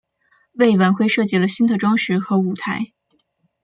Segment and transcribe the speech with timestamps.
[0.53, 2.87] 为晚会设计了新的装饰和舞台。